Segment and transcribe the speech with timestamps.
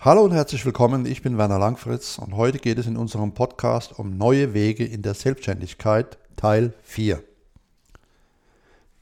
[0.00, 3.98] Hallo und herzlich willkommen, ich bin Werner Langfritz und heute geht es in unserem Podcast
[3.98, 7.20] um neue Wege in der Selbstständigkeit, Teil 4.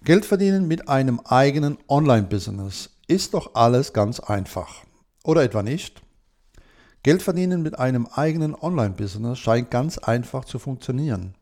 [0.04, 4.84] Geld verdienen mit einem eigenen Online-Business ist doch alles ganz einfach.
[5.22, 6.00] Oder etwa nicht?
[7.02, 11.34] Geld verdienen mit einem eigenen Online-Business scheint ganz einfach zu funktionieren.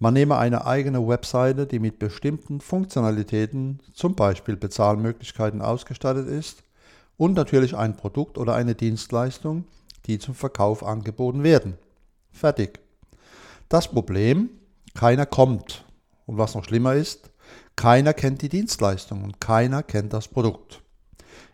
[0.00, 6.64] Man nehme eine eigene Webseite, die mit bestimmten Funktionalitäten, zum Beispiel Bezahlmöglichkeiten ausgestattet ist,
[7.16, 9.64] und natürlich ein Produkt oder eine Dienstleistung,
[10.06, 11.78] die zum Verkauf angeboten werden.
[12.30, 12.80] Fertig.
[13.68, 14.50] Das Problem,
[14.94, 15.84] keiner kommt.
[16.26, 17.30] Und was noch schlimmer ist,
[17.76, 20.82] keiner kennt die Dienstleistung und keiner kennt das Produkt.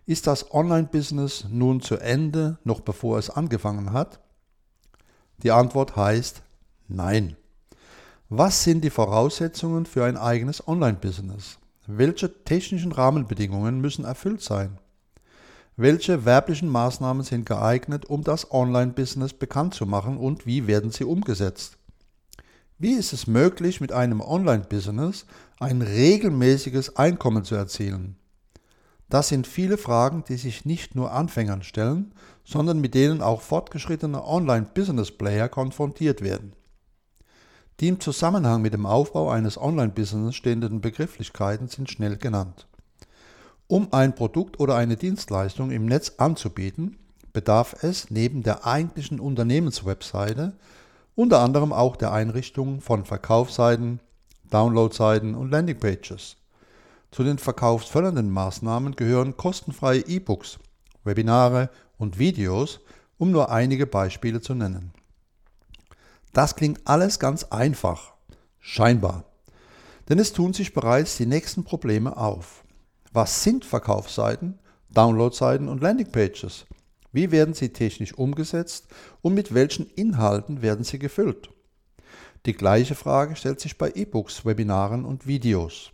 [0.06, 4.20] Ist das Online-Business nun zu Ende, noch bevor es angefangen hat?
[5.42, 6.42] Die Antwort heißt
[6.88, 7.36] nein.
[8.28, 11.58] Was sind die Voraussetzungen für ein eigenes Online-Business?
[11.86, 14.78] Welche technischen Rahmenbedingungen müssen erfüllt sein?
[15.76, 21.04] Welche werblichen Maßnahmen sind geeignet, um das Online-Business bekannt zu machen und wie werden sie
[21.04, 21.78] umgesetzt?
[22.78, 25.24] Wie ist es möglich, mit einem Online-Business
[25.60, 28.16] ein regelmäßiges Einkommen zu erzielen?
[29.08, 34.26] Das sind viele Fragen, die sich nicht nur Anfängern stellen, sondern mit denen auch fortgeschrittene
[34.26, 36.52] Online-Business-Player konfrontiert werden.
[37.80, 42.66] Die im Zusammenhang mit dem Aufbau eines Online-Business stehenden Begrifflichkeiten sind schnell genannt.
[43.72, 46.98] Um ein Produkt oder eine Dienstleistung im Netz anzubieten,
[47.32, 50.52] bedarf es neben der eigentlichen Unternehmenswebseite
[51.14, 54.00] unter anderem auch der Einrichtung von Verkaufsseiten,
[54.50, 56.36] Downloadseiten und Landingpages.
[57.12, 60.58] Zu den verkaufsfördernden Maßnahmen gehören kostenfreie E-Books,
[61.04, 62.80] Webinare und Videos,
[63.16, 64.92] um nur einige Beispiele zu nennen.
[66.34, 68.12] Das klingt alles ganz einfach,
[68.60, 69.24] scheinbar,
[70.10, 72.62] denn es tun sich bereits die nächsten Probleme auf.
[73.14, 74.58] Was sind Verkaufsseiten,
[74.88, 76.64] Downloadseiten und Landingpages?
[77.12, 78.86] Wie werden sie technisch umgesetzt
[79.20, 81.50] und mit welchen Inhalten werden sie gefüllt?
[82.46, 85.90] Die gleiche Frage stellt sich bei E-Books, Webinaren und Videos.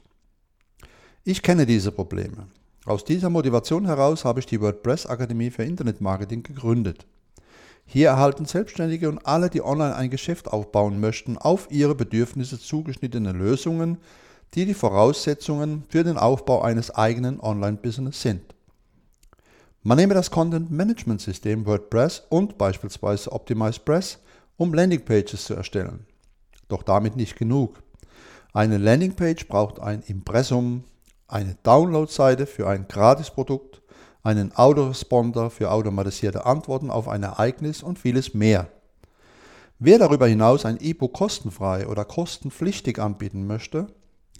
[1.24, 2.46] Ich kenne diese Probleme.
[2.84, 7.04] Aus dieser Motivation heraus habe ich die WordPress Akademie für Internetmarketing gegründet.
[7.84, 13.32] Hier erhalten Selbstständige und alle, die online ein Geschäft aufbauen möchten, auf ihre Bedürfnisse zugeschnittene
[13.32, 13.98] Lösungen,
[14.54, 18.54] die die Voraussetzungen für den Aufbau eines eigenen Online-Business sind.
[19.82, 24.18] Man nehme das Content Management System WordPress und beispielsweise OptimizePress,
[24.56, 26.06] um Landingpages zu erstellen.
[26.68, 27.82] Doch damit nicht genug.
[28.52, 30.84] Eine Landingpage braucht ein Impressum,
[31.28, 33.82] eine Download-Seite für ein Gratisprodukt,
[34.22, 38.68] einen Autoresponder für automatisierte Antworten auf ein Ereignis und vieles mehr.
[39.78, 43.86] Wer darüber hinaus ein E-Book kostenfrei oder kostenpflichtig anbieten möchte,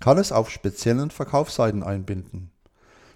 [0.00, 2.50] kann es auf speziellen Verkaufsseiten einbinden.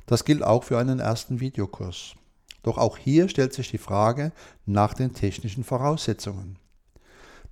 [0.07, 2.15] Das gilt auch für einen ersten Videokurs.
[2.63, 4.33] Doch auch hier stellt sich die Frage
[4.67, 6.59] nach den technischen Voraussetzungen.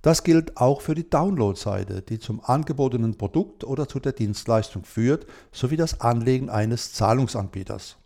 [0.01, 5.27] Das gilt auch für die Download-Seite, die zum angebotenen Produkt oder zu der Dienstleistung führt,
[5.51, 7.97] sowie das Anlegen eines Zahlungsanbieters.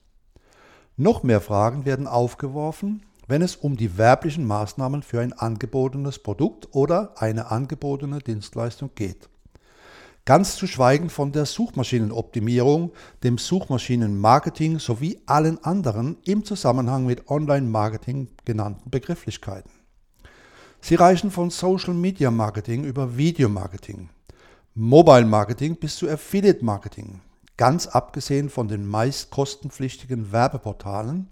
[0.98, 6.70] Noch mehr Fragen werden aufgeworfen, wenn es um die werblichen Maßnahmen für ein angebotenes Produkt
[6.74, 9.30] oder eine angebotene Dienstleistung geht.
[10.26, 12.92] Ganz zu schweigen von der Suchmaschinenoptimierung,
[13.24, 19.70] dem Suchmaschinenmarketing sowie allen anderen im Zusammenhang mit Online-Marketing genannten Begrifflichkeiten.
[20.82, 24.10] Sie reichen von Social Media Marketing über Videomarketing,
[24.74, 27.22] Mobile Marketing bis zu Affiliate Marketing,
[27.56, 31.28] ganz abgesehen von den meist kostenpflichtigen Werbeportalen,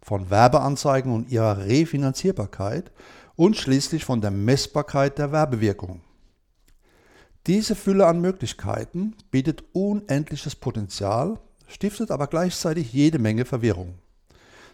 [0.00, 2.90] von Werbeanzeigen und ihrer Refinanzierbarkeit
[3.36, 6.00] und schließlich von der Messbarkeit der Werbewirkung.
[7.46, 13.94] Diese Fülle an Möglichkeiten bietet unendliches Potenzial, stiftet aber gleichzeitig jede Menge Verwirrung.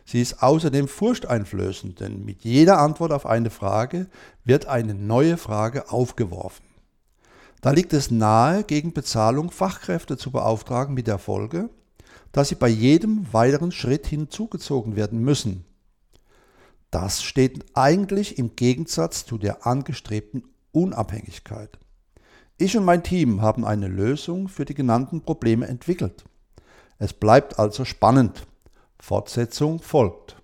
[0.04, 4.06] Sie ist außerdem furchteinflößend, denn mit jeder Antwort auf eine Frage
[4.44, 6.64] wird eine neue Frage aufgeworfen.
[7.60, 11.70] Da liegt es nahe, gegen Bezahlung Fachkräfte zu beauftragen mit der Folge,
[12.32, 15.64] dass sie bei jedem weiteren Schritt hinzugezogen werden müssen.
[16.90, 21.78] Das steht eigentlich im Gegensatz zu der angestrebten Unabhängigkeit.
[22.58, 26.24] Ich und mein Team haben eine Lösung für die genannten Probleme entwickelt.
[26.98, 28.46] Es bleibt also spannend.
[28.98, 30.40] Fortsetzung folgt.